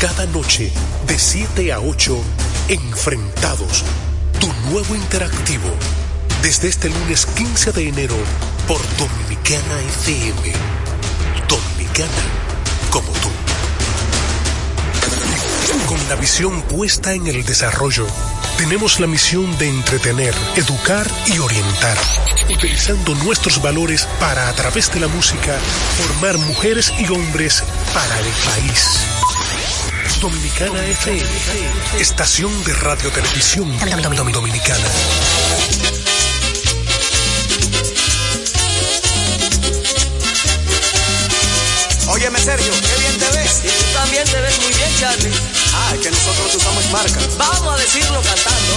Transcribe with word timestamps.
Cada 0.00 0.24
noche, 0.24 0.72
de 1.06 1.18
7 1.18 1.74
a 1.74 1.80
8, 1.80 2.24
Enfrentados, 2.68 3.84
tu 4.40 4.50
nuevo 4.70 4.94
interactivo. 4.94 5.68
Desde 6.40 6.68
este 6.68 6.88
lunes 6.88 7.26
15 7.26 7.72
de 7.72 7.88
enero 7.88 8.16
por 8.66 8.80
Dominicana 8.96 9.78
FM. 10.00 10.52
Dominicana 11.46 12.08
como 12.88 13.12
tú. 13.12 13.28
Con 15.86 16.08
la 16.08 16.14
visión 16.14 16.62
puesta 16.62 17.12
en 17.12 17.26
el 17.26 17.44
desarrollo, 17.44 18.06
tenemos 18.56 19.00
la 19.00 19.06
misión 19.06 19.58
de 19.58 19.68
entretener, 19.68 20.34
educar 20.56 21.06
y 21.26 21.40
orientar, 21.40 21.98
utilizando 22.48 23.14
nuestros 23.16 23.60
valores 23.60 24.06
para, 24.18 24.48
a 24.48 24.52
través 24.54 24.90
de 24.94 25.00
la 25.00 25.08
música, 25.08 25.58
formar 25.98 26.38
mujeres 26.38 26.90
y 26.98 27.04
hombres 27.12 27.62
para 27.92 28.18
el 28.18 28.24
país. 28.24 29.29
Dominicana 30.20 30.84
FM, 30.84 31.24
estación 31.98 32.52
de 32.64 32.74
radio 32.74 33.10
televisión 33.10 33.74
dominicana. 34.32 34.84
Óyeme, 42.08 42.38
Sergio, 42.38 42.70
qué 42.70 43.00
bien 43.00 43.18
te 43.18 43.38
ves. 43.38 43.62
Y 43.64 43.68
tú 43.68 43.84
también 43.94 44.24
te 44.24 44.40
ves 44.42 44.58
muy 44.60 44.72
bien, 44.74 44.90
Charlie. 44.98 45.32
Ah, 45.72 45.94
que 46.02 46.10
nosotros 46.10 46.54
usamos 46.54 46.90
marca. 46.90 47.20
Vamos 47.38 47.72
a 47.72 47.82
decirlo 47.82 48.20
cantando. 48.20 48.74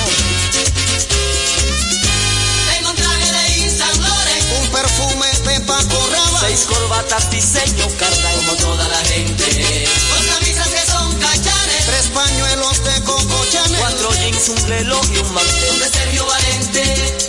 Tengo 2.71 2.89
un 2.89 2.95
traje 2.95 3.31
de 3.33 3.59
Yves 3.59 3.81
Un 4.61 4.67
perfume 4.69 5.27
de 5.43 5.59
Paco 5.59 6.07
Rabanne. 6.09 6.39
Seis 6.39 6.65
corbatas, 6.67 7.29
diseño, 7.29 7.87
carta 7.99 8.31
como 8.31 8.55
toda 8.55 8.87
la 8.87 8.99
gente. 9.05 9.87
Pañuelos 12.13 12.83
de 12.83 13.03
Coco 13.03 13.45
Chanel. 13.49 13.79
Cuatro 13.79 14.09
jeans, 14.13 14.49
un 14.49 14.67
reloj 14.67 15.01
y 15.13 15.17
un 15.17 15.33
mantel. 15.33 15.79
De 15.79 15.89
Sergio 15.89 16.25
Valente, 16.25 17.22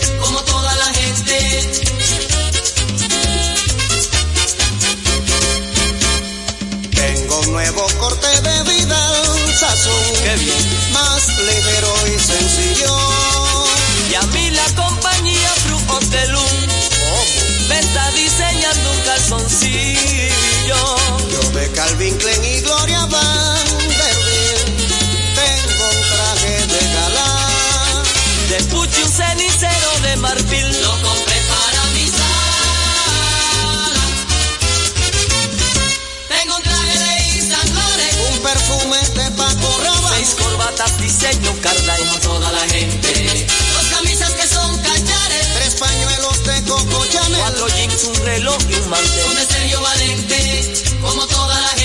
Corbatas, 40.75 40.97
diseño, 40.99 41.53
carta 41.61 41.95
como 41.97 42.19
toda 42.19 42.51
la 42.51 42.59
gente. 42.67 43.45
Dos 43.73 43.85
camisas 43.97 44.33
que 44.33 44.47
son 44.47 44.77
cachares. 44.79 45.53
Tres 45.55 45.75
pañuelos 45.75 46.43
de 46.43 46.63
Coco 46.63 47.05
Chanel. 47.05 47.39
Cuatro 47.39 47.67
jeans, 47.69 48.03
un 48.03 48.15
reloj 48.25 48.57
y 48.69 48.73
un 48.73 48.89
mantel. 48.89 49.23
Son 49.23 49.35
de 49.35 49.45
Sergio 49.45 49.81
Valente, 49.81 50.73
como 51.01 51.25
toda 51.27 51.61
la 51.61 51.67
gente. 51.69 51.84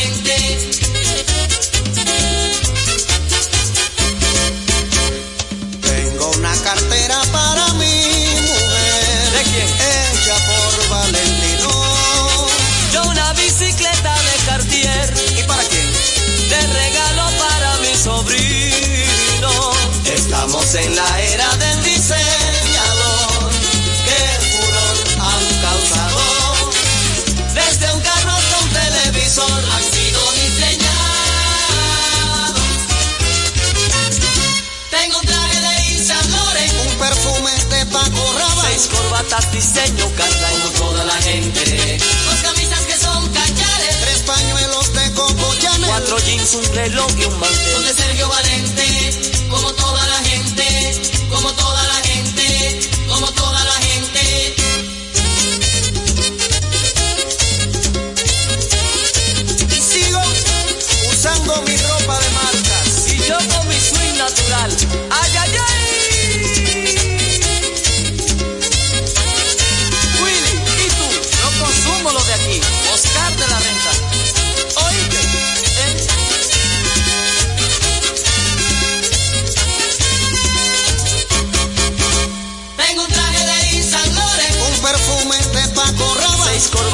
Corbatas, 38.89 39.53
diseño, 39.53 40.11
carta 40.17 40.51
como 40.51 40.71
toda 40.79 41.05
la 41.05 41.17
gente. 41.17 41.99
Dos 42.25 42.41
camisas 42.43 42.81
que 42.87 42.97
son 42.97 43.29
cachares. 43.29 44.01
Tres 44.01 44.19
pañuelos 44.21 44.93
de 44.95 45.13
Coco 45.13 45.55
Chanel. 45.61 45.87
Cuatro 45.87 46.19
jeans, 46.21 46.55
un 46.55 46.65
reloj 46.75 47.11
y 47.19 47.25
un 47.25 47.39
mantel. 47.39 47.85
de 47.85 47.93
Sergio 47.95 48.29
Valente, 48.29 49.47
como 49.51 49.73
toda 49.75 50.07
la 50.07 50.19
gente, 50.25 51.01
como 51.31 51.53
toda 51.53 51.80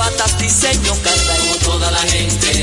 Corbatas, 0.06 0.38
diseño, 0.38 0.94
carta 1.02 1.36
como 1.36 1.56
toda 1.56 1.90
la 1.90 1.98
gente. 1.98 2.62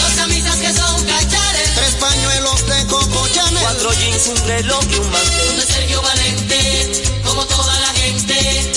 Dos 0.00 0.12
camisas 0.16 0.56
que 0.56 0.72
son 0.72 1.04
cachares. 1.04 1.74
Tres 1.74 1.94
pañuelos 1.98 2.66
de 2.66 2.86
Coco 2.86 3.28
Chanel. 3.34 3.62
Cuatro 3.62 3.92
jeans, 3.94 4.26
un 4.28 4.36
reloj 4.46 4.84
y 4.90 4.94
un 5.00 5.10
mantel. 5.10 5.56
de 5.56 5.62
Sergio 5.66 6.02
Valente, 6.02 6.92
como 7.24 7.44
toda 7.46 7.80
la 7.80 7.88
gente. 7.94 8.72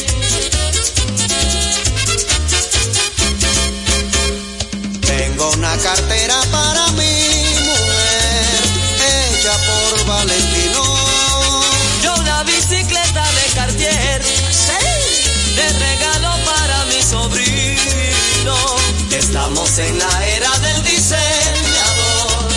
Tengo 5.02 5.52
una 5.52 5.78
cartera 5.78 6.42
para 6.52 6.88
mi 6.94 7.14
mujer. 7.70 8.62
Hecha 9.06 9.58
por 9.68 10.06
Valentino. 10.08 10.84
Yo 12.04 12.16
una 12.16 12.44
bicicleta 12.44 13.32
de 13.32 13.54
Cartier. 13.54 14.22
De 15.56 15.70
regalo 15.70 16.47
Estamos 19.12 19.78
en 19.78 20.00
la 20.00 20.28
era 20.28 20.50
del 20.60 20.84
diseñador. 20.84 22.48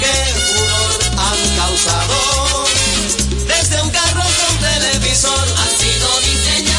Qué 0.00 0.14
furor 0.46 0.98
han 1.18 1.56
causado. 1.56 2.64
Desde 3.46 3.82
un 3.82 3.90
carro 3.90 4.22
hasta 4.22 4.48
un 4.52 4.58
televisor. 4.58 5.46
Han 5.58 5.78
sido 5.78 6.20
diseñados. 6.20 6.78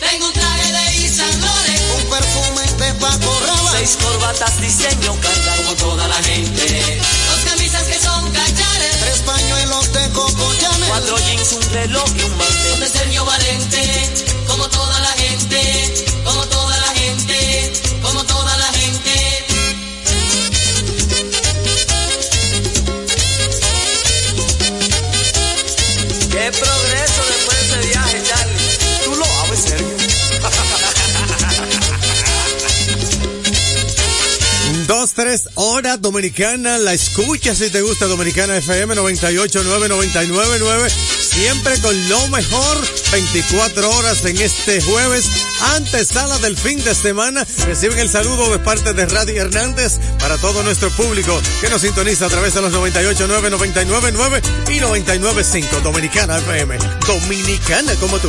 Tengo 0.00 0.26
un 0.26 0.32
traje 0.32 0.72
de 0.72 0.84
Laurent, 1.40 1.82
Un 1.96 2.10
perfume 2.10 2.62
de 2.78 2.94
Paco 2.94 3.40
Rabanne. 3.46 3.78
Seis 3.78 3.96
corbatas, 4.02 4.60
diseño, 4.60 5.14
carta 5.20 5.56
como 5.56 5.74
toda 5.74 6.08
la 6.08 6.20
gente. 6.22 7.00
Cuatro 10.94 11.18
jeans, 11.26 11.52
un 11.54 11.72
reloj 11.72 12.04
y 12.16 12.22
un 12.22 12.36
mantel. 12.38 12.78
de 12.78 12.88
Sergio 12.88 13.24
Valente, 13.24 14.08
como 14.46 14.68
toda 14.68 15.00
la 15.00 15.08
gente, 15.08 15.53
Dominicana, 35.96 36.78
la 36.78 36.92
escucha 36.92 37.54
si 37.54 37.70
te 37.70 37.80
gusta 37.82 38.06
Dominicana 38.06 38.56
FM 38.56 38.94
98.9, 38.94 39.88
99.9, 39.88 40.88
siempre 40.88 41.80
con 41.80 42.08
lo 42.08 42.28
mejor, 42.28 42.78
24 43.12 43.90
horas 43.90 44.24
en 44.24 44.40
este 44.40 44.80
jueves, 44.80 45.24
antesala 45.76 46.38
del 46.38 46.56
fin 46.56 46.82
de 46.82 46.94
semana. 46.94 47.46
Reciben 47.66 47.98
el 47.98 48.08
saludo 48.08 48.50
de 48.50 48.58
parte 48.58 48.92
de 48.92 49.06
Radio 49.06 49.42
Hernández 49.42 49.98
para 50.18 50.36
todo 50.38 50.62
nuestro 50.62 50.90
público 50.90 51.40
que 51.60 51.68
nos 51.68 51.82
sintoniza 51.82 52.26
a 52.26 52.30
través 52.30 52.54
de 52.54 52.62
los 52.62 52.72
98.9, 52.72 53.50
99.9 53.50 54.42
y 54.70 54.80
99.5 54.80 55.82
Dominicana 55.82 56.38
FM. 56.38 56.78
Dominicana 57.06 57.94
como 57.96 58.18
tú. 58.18 58.28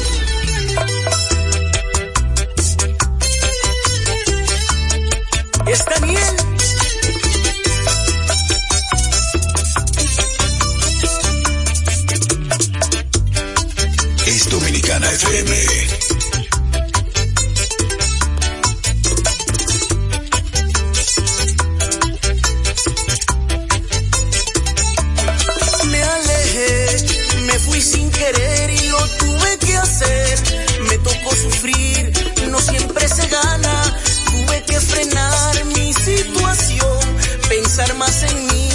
Más 38.01 38.23
en 38.23 38.47
mí, 38.47 38.69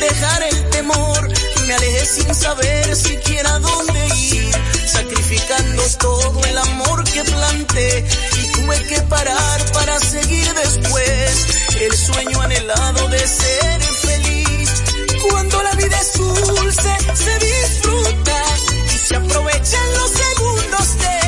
dejar 0.00 0.42
el 0.42 0.68
temor. 0.68 1.32
Me 1.66 1.74
alejé 1.74 2.04
sin 2.04 2.34
saber 2.34 2.94
siquiera 2.94 3.58
dónde 3.58 4.06
ir, 4.34 4.54
sacrificando 4.86 5.82
todo 5.98 6.44
el 6.44 6.58
amor 6.58 7.02
que 7.04 7.24
planté. 7.24 8.06
Y 8.38 8.52
tuve 8.52 8.76
que 8.84 9.00
parar 9.14 9.72
para 9.72 9.98
seguir 9.98 10.52
después 10.52 11.46
el 11.80 11.96
sueño 11.96 12.38
anhelado 12.42 13.08
de 13.08 13.26
ser 13.26 13.80
feliz. 13.80 14.70
Cuando 15.30 15.62
la 15.62 15.72
vida 15.76 15.98
es 15.98 16.12
dulce, 16.18 16.96
se 17.14 17.34
disfruta 17.38 18.42
y 18.94 18.98
se 19.08 19.16
aprovechan 19.16 19.88
los 19.94 20.10
segundos 20.10 20.98
de 20.98 21.25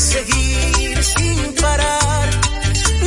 que 0.00 0.06
seguir 0.06 1.04
sin 1.04 1.54
parar. 1.60 2.28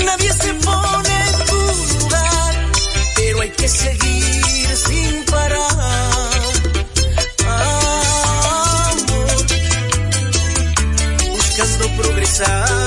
Nadie 0.05 0.31
se 0.31 0.53
pone 0.53 1.15
en 1.27 1.45
tu 1.49 1.61
lugar, 1.99 2.71
pero 3.15 3.41
hay 3.41 3.49
que 3.49 3.67
seguir 3.67 4.75
sin 4.75 5.25
parar. 5.25 6.29
Ah, 7.47 8.91
amor, 8.91 9.27
buscando 11.31 11.87
progresar. 11.99 12.82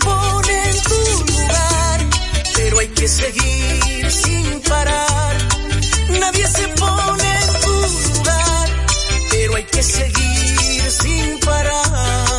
Nadie 0.00 0.08
se 0.08 0.28
pone 0.48 0.70
en 0.70 0.82
tu 0.82 1.32
lugar, 1.32 2.00
pero 2.56 2.78
hay 2.78 2.88
que 2.88 3.08
seguir 3.08 4.10
sin 4.10 4.60
parar. 4.60 5.36
Nadie 6.20 6.46
se 6.46 6.68
pone 6.68 7.42
en 7.42 7.60
tu 7.60 7.70
lugar, 7.70 8.68
pero 9.30 9.56
hay 9.56 9.64
que 9.64 9.82
seguir 9.82 10.90
sin 10.90 11.40
parar. 11.40 12.29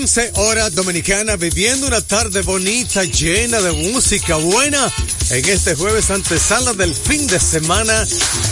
11 0.00 0.32
horas 0.36 0.74
dominicana, 0.74 1.36
viviendo 1.36 1.86
una 1.86 2.00
tarde 2.00 2.40
bonita, 2.40 3.04
llena 3.04 3.60
de 3.60 3.70
música 3.92 4.36
buena, 4.36 4.90
en 5.28 5.44
este 5.46 5.74
jueves 5.74 6.10
antesala 6.10 6.72
del 6.72 6.94
fin 6.94 7.26
de 7.26 7.38
semana, 7.38 8.06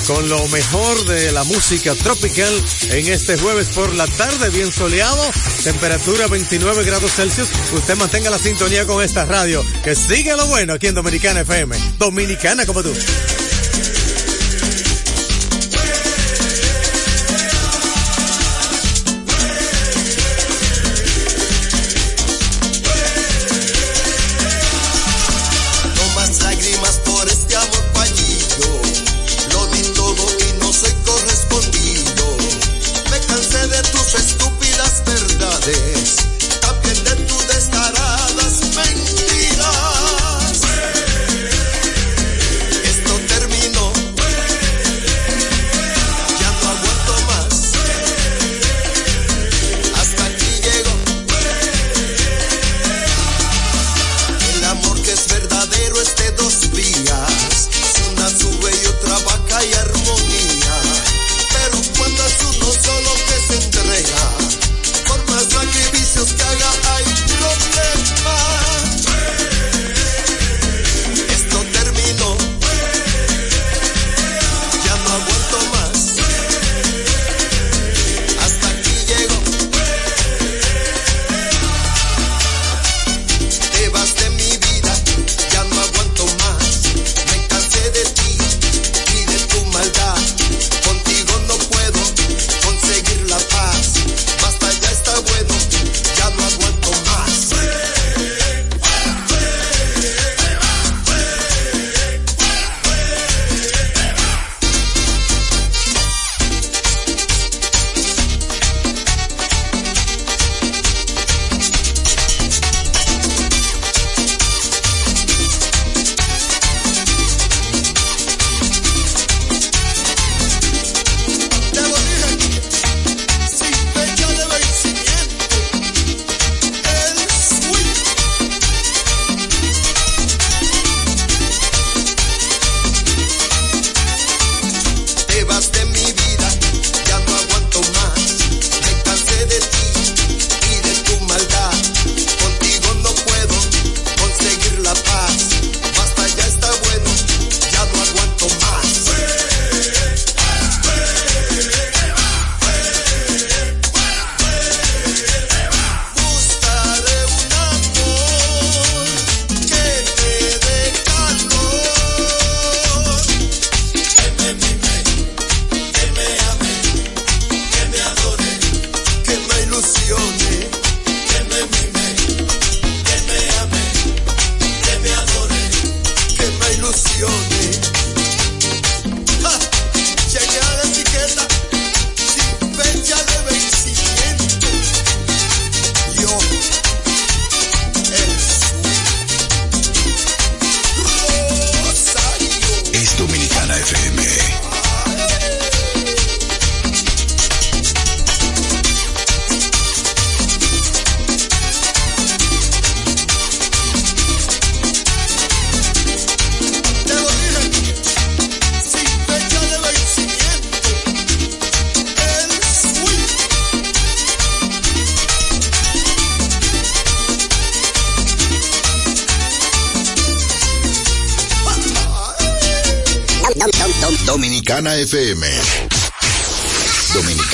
con 0.07 0.29
lo 0.29 0.47
mejor 0.49 1.07
de 1.07 1.33
la 1.33 1.45
música 1.45 1.95
tropical, 1.95 2.53
en 2.91 3.09
este 3.09 3.39
jueves 3.39 3.69
por 3.69 3.95
la 3.95 4.07
tarde, 4.07 4.51
bien 4.51 4.71
soleado, 4.71 5.25
temperatura 5.65 6.27
29 6.27 6.85
grados 6.85 7.13
Celsius, 7.13 7.49
usted 7.73 7.97
mantenga 7.97 8.29
la 8.29 8.39
sintonía 8.39 8.85
con 8.85 9.03
esta 9.03 9.25
radio, 9.25 9.65
que 9.83 9.97
sigue 9.97 10.37
lo 10.37 10.47
bueno 10.49 10.75
aquí 10.75 10.89
en 10.89 10.97
Dominicana 10.97 11.41
FM, 11.41 11.75
Dominicana 11.99 12.67
como 12.67 12.83
tú. 12.83 12.93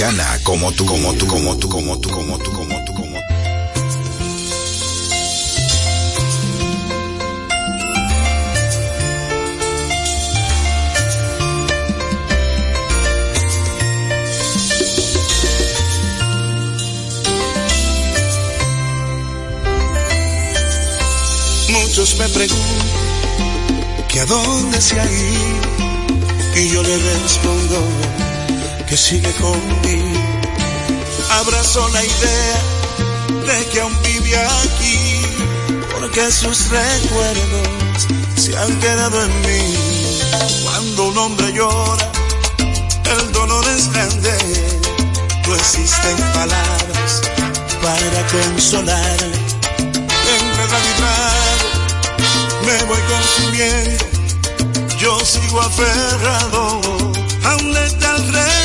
Como 0.04 0.70
tú, 0.72 0.84
como 0.84 1.14
tú, 1.14 1.26
como 1.26 1.56
tú, 1.56 1.66
como 1.66 1.98
tú, 1.98 2.10
como 2.10 2.38
tú, 2.38 2.52
como 2.52 2.84
tú, 2.84 2.92
como 2.92 3.16
tú. 3.16 3.34
Muchos 21.72 22.18
me 22.18 22.28
preguntan 22.28 22.58
que 24.08 24.20
a 24.20 24.26
dónde 24.26 24.80
se 24.82 25.00
ha 25.00 25.10
ido 25.10 26.56
y 26.56 26.68
yo 26.68 26.82
le 26.82 26.98
respondo 26.98 28.23
que 28.86 28.96
sigue 28.96 29.32
conmigo. 29.34 30.20
Abrazo 31.30 31.88
la 31.88 32.04
idea 32.04 32.62
de 33.46 33.66
que 33.70 33.80
aún 33.80 33.96
vive 34.02 34.36
aquí, 34.36 35.20
porque 35.92 36.30
sus 36.30 36.68
recuerdos 36.70 38.08
se 38.36 38.56
han 38.56 38.80
quedado 38.80 39.24
en 39.24 39.40
mí. 39.42 39.76
Cuando 40.64 41.08
un 41.08 41.18
hombre 41.18 41.52
llora, 41.52 42.12
el 43.18 43.32
dolor 43.32 43.64
es 43.76 43.92
grande, 43.92 44.36
no 45.46 45.54
existen 45.54 46.16
palabras 46.32 47.20
para 47.82 48.26
consolarle. 48.28 49.36
Entre 50.36 50.66
realidad 50.66 51.56
me 52.66 52.84
voy 52.84 53.00
consumiendo 53.12 54.14
yo 55.04 55.20
sigo 55.20 55.60
aferrado 55.60 56.80
a 57.44 57.56
un 57.56 57.74
letal 57.74 58.32
recuerdo. 58.32 58.63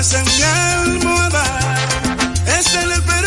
Es 0.00 0.14
en 0.14 0.24
mi 0.24 0.32
es 2.46 2.74
en 2.74 2.90
el 2.90 3.19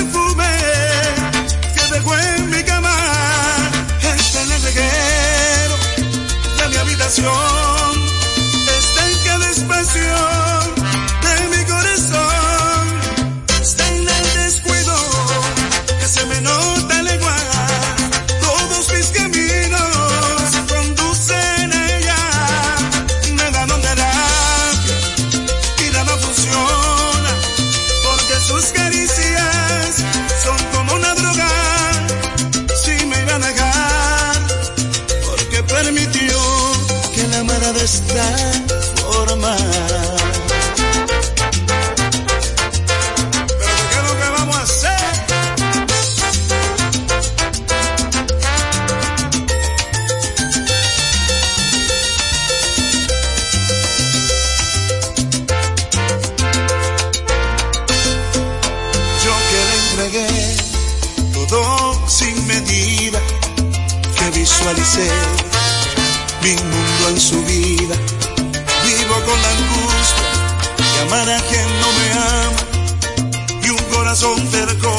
poner 74.24 74.78
todo 74.80 74.93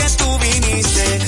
Que 0.00 0.06
la 0.06 0.26
guana 0.26 1.19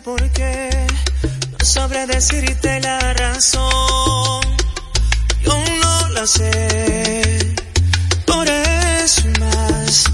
el 0.00 0.02
por 0.02 0.30
qué, 0.30 0.86
no 1.58 1.64
sabré 1.64 2.06
decirte 2.06 2.80
la 2.80 2.98
razón. 3.14 4.40
Yo 5.44 5.58
no 5.82 6.08
la 6.10 6.26
sé, 6.26 7.54
por 8.26 8.46
eso 8.48 9.22
más, 9.40 10.04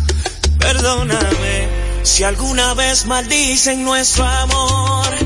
perdóname. 0.58 1.68
Si 2.02 2.24
alguna 2.24 2.74
vez 2.74 3.06
maldicen 3.06 3.84
nuestro 3.84 4.24
amor, 4.24 5.25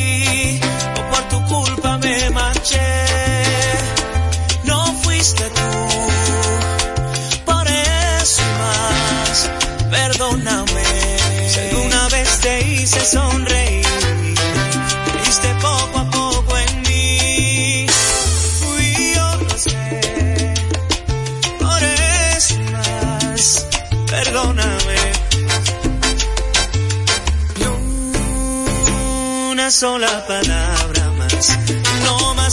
culpa 1.51 1.97
me 1.97 2.29
marché, 2.29 2.89
no 4.63 4.79
fuiste 5.03 5.43
tú. 5.57 5.71
Por 7.49 7.65
eso 7.67 8.43
más, 8.61 9.49
perdóname. 9.97 10.85
Si 11.51 11.59
alguna 11.59 12.07
vez 12.09 12.29
te 12.39 12.53
hice 12.67 13.01
sonreír, 13.05 13.85
creíste 15.05 15.49
poco 15.67 15.99
a 15.99 16.05
poco 16.19 16.57
en 16.65 16.81
mí. 16.87 17.85
Fui 18.59 19.13
yo, 19.15 19.27
lo 19.47 19.57
sé. 19.57 20.53
Por 21.59 21.81
eso 22.37 22.55
más, 22.75 23.67
perdóname. 24.07 24.99
Una 29.51 29.69
sola 29.69 30.25
palabra 30.27 30.80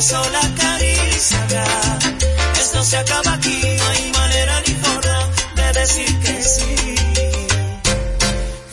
una 0.00 0.08
sola 0.08 0.40
caricia. 0.56 1.64
Esto 2.58 2.82
se 2.82 2.96
acaba 2.96 3.34
aquí, 3.34 3.60
no 3.76 3.84
hay 3.88 4.12
manera 4.12 4.62
ni 4.66 4.74
forma 4.74 5.28
de 5.56 5.72
decir 5.78 6.20
que 6.20 6.42
sí. 6.42 6.94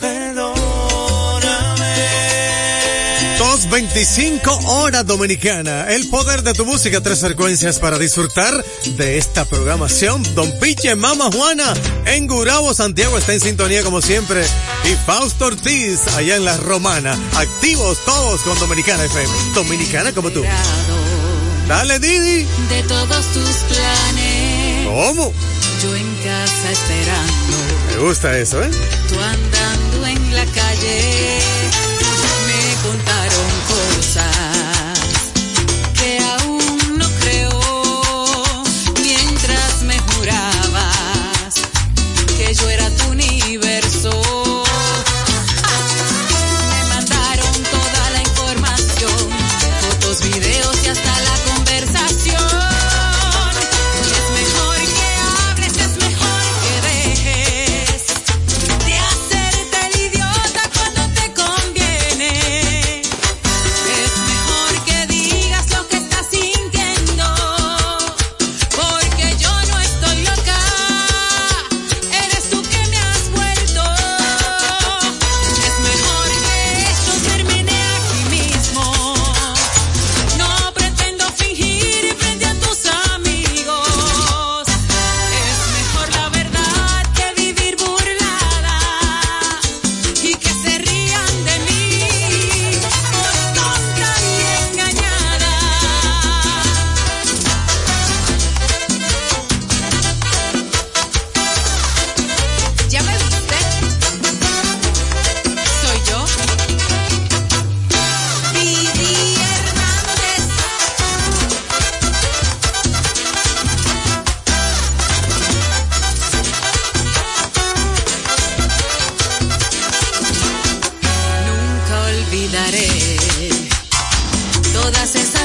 Perdóname. 0.00 0.58
225 3.38 4.58
horas 4.68 5.06
dominicana. 5.06 5.88
El 5.90 6.08
poder 6.08 6.42
de 6.42 6.54
tu 6.54 6.64
música, 6.64 7.02
tres 7.02 7.20
frecuencias 7.20 7.78
para 7.78 7.98
disfrutar 7.98 8.64
de 8.96 9.18
esta 9.18 9.44
programación. 9.44 10.22
Don 10.34 10.50
Piche, 10.60 10.94
Mama 10.94 11.28
Juana, 11.30 11.74
en 12.06 12.26
Gurabo, 12.26 12.72
Santiago 12.72 13.18
está 13.18 13.34
en 13.34 13.40
sintonía 13.40 13.82
como 13.82 14.00
siempre. 14.00 14.46
Y 14.84 14.94
Fausto 15.04 15.46
Ortiz, 15.46 16.06
allá 16.16 16.36
en 16.36 16.46
la 16.46 16.56
Romana. 16.56 17.18
Activos 17.34 17.98
todos 18.06 18.40
con 18.40 18.58
Dominicana 18.58 19.04
FM. 19.04 19.34
Dominicana 19.54 20.12
como 20.12 20.30
tú. 20.30 20.42
Dale, 21.68 21.98
Didi. 21.98 22.46
de 22.70 22.82
todos 22.88 23.26
tus 23.34 23.56
planes. 23.68 24.86
¿Cómo? 24.86 25.32
Yo 25.82 25.94
en 25.94 26.14
casa 26.24 26.70
esperando, 26.72 27.56
Me 27.90 27.96
gusta 28.08 28.36
eso, 28.38 28.62
¿eh? 28.62 28.70
tú 29.08 29.20
andando 29.20 30.06
en 30.06 30.34
la 30.34 30.44
calle. 30.46 31.38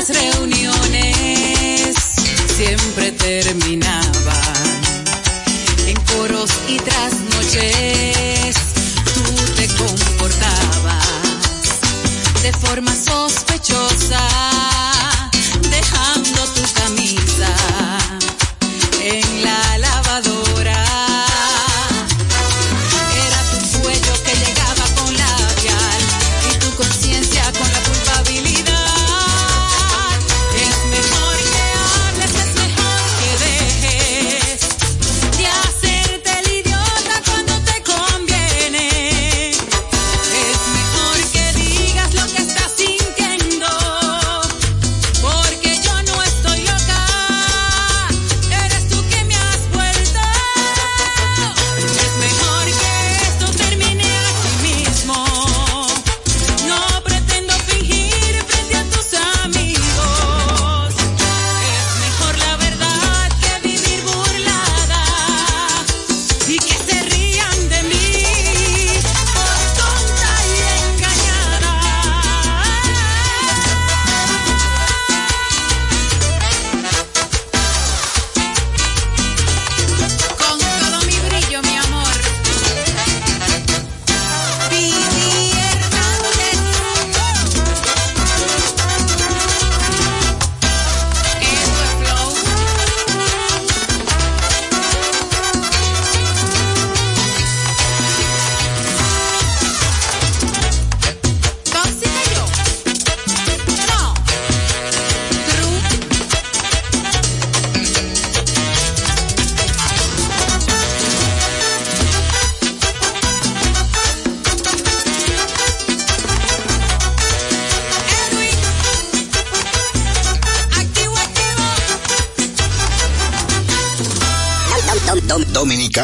las 0.05 0.21
reuniones 0.21 1.95
siempre 2.55 3.11
terminan. 3.13 4.02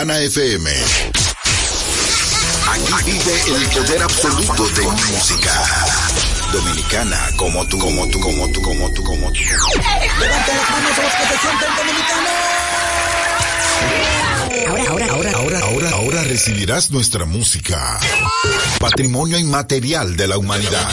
Dominicana 0.10 0.20
FM. 0.20 0.70
Aquí 2.98 3.12
vive 3.12 3.36
el 3.56 3.70
poder 3.70 4.02
absoluto 4.02 4.68
de 4.70 4.82
música. 4.82 5.54
Dominicana, 6.52 7.30
como 7.38 7.68
tú, 7.68 7.78
como 7.78 8.10
tú, 8.10 8.20
como 8.20 8.52
tú, 8.52 8.62
como 8.62 8.92
tú, 8.92 9.04
como 9.04 9.32
tú. 9.32 9.40
Levanta 10.20 10.56
las 10.56 10.70
manos 10.72 10.98
a 10.98 11.04
los 11.04 11.14
que 11.14 11.26
se 11.28 11.38
sienten 11.40 11.76
dominicanos. 11.78 12.34
Ahora, 14.68 14.84
ahora, 14.90 15.06
ahora, 15.06 15.32
ahora, 15.32 15.60
ahora, 15.60 15.90
ahora 15.92 16.24
recibirás 16.24 16.90
nuestra 16.90 17.26
música. 17.26 18.00
Patrimonio 18.80 19.38
inmaterial 19.38 20.18
de 20.18 20.28
la 20.28 20.38
humanidad. 20.40 20.90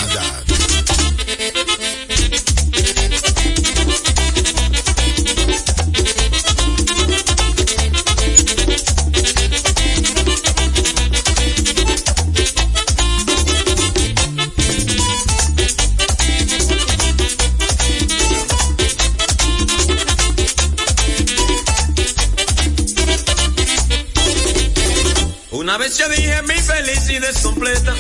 Mi 27.07 27.15
felicidad 27.15 27.31
es 27.31 27.43
completa. 27.43 27.95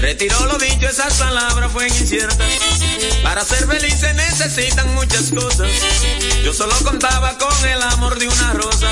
Retiró 0.00 0.46
lo 0.46 0.58
dicho, 0.58 0.88
esas 0.88 1.14
palabras 1.14 1.72
fueron 1.72 1.94
inciertas. 1.94 2.38
Para 3.22 3.44
ser 3.44 3.66
feliz 3.66 3.94
se 3.94 4.14
necesitan 4.14 4.94
muchas 4.94 5.30
cosas. 5.30 5.68
Yo 6.42 6.54
solo 6.54 6.74
contaba 6.82 7.36
con 7.38 7.68
el 7.68 7.82
amor 7.82 8.18
de 8.18 8.28
una 8.28 8.52
rosa. 8.54 8.88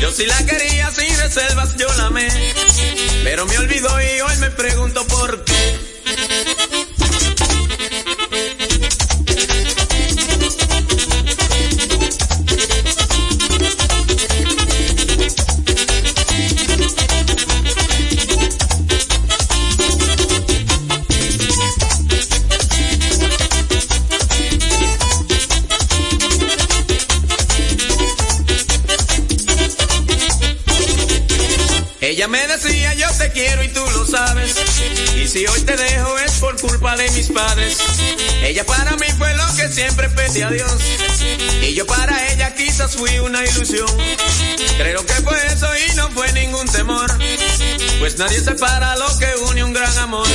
Yo 0.00 0.12
sí 0.12 0.26
la 0.26 0.46
quería 0.46 0.90
sin 0.92 1.16
reservas, 1.18 1.76
yo 1.76 1.88
la 1.94 2.06
amé. 2.06 2.28
Pero 3.24 3.46
me 3.46 3.58
olvidó 3.58 3.90
y 4.00 4.20
hoy 4.20 4.36
me 4.38 4.50
pregunto 4.50 5.04
por 5.06 5.44
qué. 5.44 5.87
Si 35.28 35.46
hoy 35.46 35.60
te 35.60 35.76
dejo 35.76 36.18
es 36.18 36.32
por 36.38 36.58
culpa 36.60 36.96
de 36.96 37.10
mis 37.10 37.28
padres. 37.28 37.76
Ella 38.42 38.64
para 38.64 38.92
mí 38.96 39.06
fue 39.18 39.34
lo 39.34 39.46
que 39.56 39.68
siempre 39.68 40.08
pedí 40.08 40.40
a 40.40 40.50
Dios. 40.50 40.72
Y 41.62 41.74
yo 41.74 41.86
para 41.86 42.32
ella 42.32 42.54
quizás 42.54 42.96
fui 42.96 43.18
una 43.18 43.44
ilusión. 43.44 43.88
Creo 44.78 45.04
que 45.04 45.12
fue 45.14 45.46
eso 45.46 45.68
y 45.76 45.96
no 45.96 46.08
fue 46.10 46.32
ningún 46.32 46.66
temor. 46.68 47.10
Pues 47.98 48.16
nadie 48.18 48.40
separa 48.40 48.96
lo 48.96 49.06
que 49.18 49.26
une 49.50 49.64
un 49.64 49.72
gran 49.74 49.98
amor. 49.98 50.26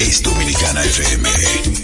Es 0.00 0.22
Dominicana 0.22 0.84
FM. 0.84 1.83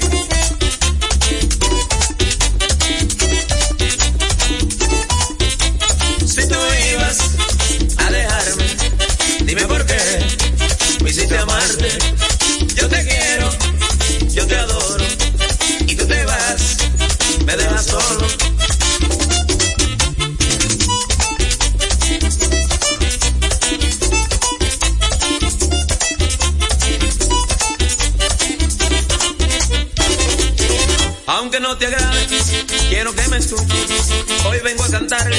Quiero 33.00 33.14
que 33.14 33.28
me 33.28 33.38
escuches. 33.38 34.10
Hoy 34.44 34.58
vengo 34.62 34.84
a 34.84 34.90
cantarle 34.90 35.38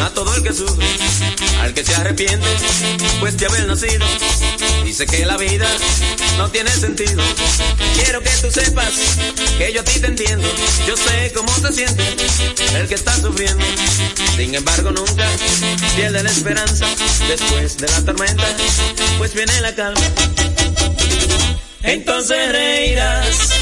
a 0.00 0.08
todo 0.08 0.34
el 0.34 0.42
que 0.42 0.54
sufre, 0.54 0.86
al 1.60 1.74
que 1.74 1.84
se 1.84 1.94
arrepiente, 1.94 2.46
pues 3.20 3.36
de 3.36 3.44
haber 3.44 3.66
nacido. 3.66 4.06
Dice 4.84 5.04
que 5.04 5.26
la 5.26 5.36
vida 5.36 5.66
no 6.38 6.50
tiene 6.50 6.70
sentido. 6.70 7.22
Quiero 7.94 8.22
que 8.22 8.30
tú 8.40 8.50
sepas 8.50 8.88
que 9.58 9.70
yo 9.70 9.82
a 9.82 9.84
ti 9.84 10.00
te 10.00 10.06
entiendo. 10.06 10.48
Yo 10.86 10.96
sé 10.96 11.30
cómo 11.34 11.52
se 11.58 11.74
siente 11.74 12.02
el 12.74 12.88
que 12.88 12.94
está 12.94 13.14
sufriendo. 13.20 13.62
Sin 14.36 14.54
embargo, 14.54 14.90
nunca 14.90 15.28
pierde 15.94 16.22
la 16.22 16.30
esperanza. 16.30 16.86
Después 17.28 17.76
de 17.76 17.86
la 17.86 18.02
tormenta, 18.02 18.46
pues 19.18 19.34
viene 19.34 19.60
la 19.60 19.74
calma. 19.74 20.00
entonces 21.82 22.50
reirás. 22.50 23.57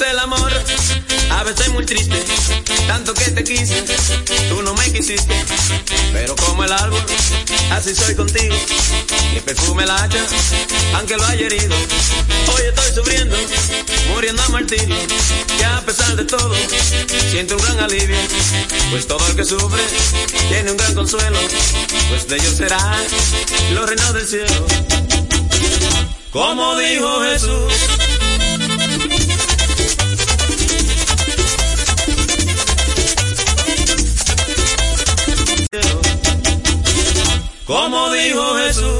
El 0.00 0.18
amor, 0.18 0.52
a 1.30 1.44
veces 1.44 1.68
muy 1.70 1.84
triste, 1.84 2.22
tanto 2.86 3.14
que 3.14 3.30
te 3.30 3.42
quise, 3.42 3.82
tú 4.48 4.62
no 4.62 4.72
me 4.74 4.92
quisiste, 4.92 5.34
pero 6.12 6.36
como 6.36 6.62
el 6.62 6.72
árbol, 6.72 7.02
así 7.72 7.94
soy 7.94 8.14
contigo, 8.14 8.54
mi 9.34 9.40
perfume 9.40 9.86
la 9.86 9.96
hacha, 9.96 10.24
aunque 10.94 11.16
lo 11.16 11.24
haya 11.26 11.46
herido, 11.46 11.74
hoy 12.54 12.62
estoy 12.68 12.94
sufriendo, 12.94 13.36
muriendo 14.14 14.42
a 14.42 14.48
martirio, 14.50 14.96
que 15.56 15.64
a 15.64 15.80
pesar 15.80 16.14
de 16.16 16.24
todo, 16.24 16.54
siento 17.30 17.56
un 17.56 17.62
gran 17.62 17.80
alivio, 17.80 18.16
pues 18.90 19.06
todo 19.06 19.26
el 19.26 19.36
que 19.36 19.44
sufre 19.44 19.82
tiene 20.48 20.70
un 20.70 20.76
gran 20.76 20.94
consuelo, 20.94 21.38
pues 22.08 22.28
de 22.28 22.36
ellos 22.36 22.54
será 22.54 22.78
los 23.72 23.88
reinos 23.88 24.14
del 24.14 24.28
cielo. 24.28 24.66
Como 26.30 26.76
dijo 26.76 27.22
Jesús. 27.22 27.97
Como 37.68 38.10
dijo 38.12 38.54
Jesús. 38.54 38.97